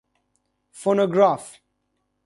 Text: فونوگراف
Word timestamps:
فونوگراف 0.71 1.59